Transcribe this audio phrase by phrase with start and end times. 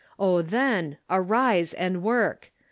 [0.17, 2.49] O, then, arise and work